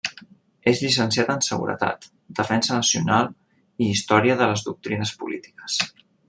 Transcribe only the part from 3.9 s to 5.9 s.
Història de les Doctrines Polítiques.